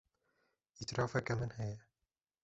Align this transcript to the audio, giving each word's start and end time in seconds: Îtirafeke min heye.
Îtirafeke 0.81 1.33
min 1.39 1.51
heye. 1.57 1.79